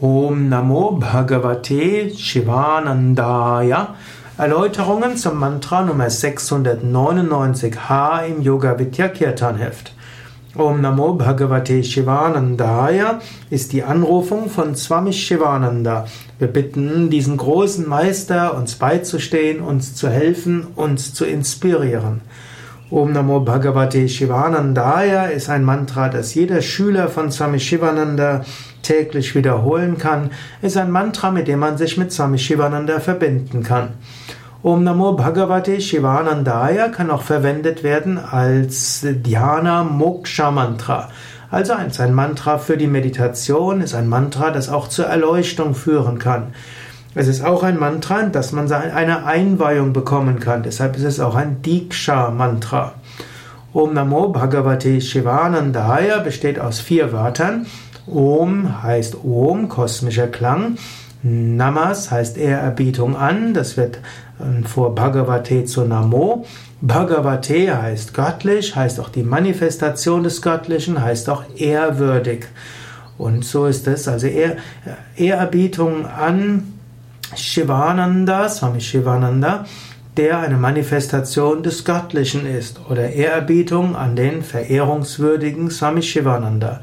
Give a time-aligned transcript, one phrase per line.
[0.00, 3.94] Om Namo Bhagavate Shivanandaya.
[4.36, 9.92] Erläuterungen zum Mantra Nummer 699h im Yoga Vidya Kirtan Heft.
[10.56, 16.08] Om Namo Bhagavate Shivanandaya ist die Anrufung von Swami Shivananda.
[16.40, 22.22] Wir bitten diesen großen Meister, uns beizustehen, uns zu helfen, uns zu inspirieren.
[22.88, 28.44] Om Namo Bhagavate Shivanandaya ist ein Mantra, das jeder Schüler von Swami Shivananda
[28.82, 30.30] täglich wiederholen kann,
[30.62, 33.94] ist ein Mantra, mit dem man sich mit Swami Shivananda verbinden kann.
[34.62, 41.08] Om Namo Bhagavate Shivanandaya kann auch verwendet werden als Dhyana Moksha Mantra.
[41.50, 46.52] Also ein Mantra für die Meditation, ist ein Mantra, das auch zur Erleuchtung führen kann.
[47.18, 50.62] Es ist auch ein Mantra, dass man eine Einweihung bekommen kann.
[50.62, 52.92] Deshalb ist es auch ein Diksha-Mantra.
[53.72, 57.64] Om Namo Bhagavate Shivanandaya besteht aus vier Wörtern.
[58.06, 60.76] Om heißt Om, kosmischer Klang.
[61.22, 63.54] Namas heißt Ehrerbietung an.
[63.54, 63.96] Das wird
[64.38, 66.44] äh, vor Bhagavate zu Namo.
[66.82, 72.44] Bhagavate heißt göttlich, heißt auch die Manifestation des Göttlichen, heißt auch ehrwürdig.
[73.16, 74.06] Und so ist es.
[74.06, 74.26] Also
[75.16, 76.74] Ehrerbietung an
[77.34, 79.64] Shivananda, Swami Shivananda,
[80.16, 86.80] der eine Manifestation des Göttlichen ist, oder Ehrerbietung an den verehrungswürdigen Swami Shivananda.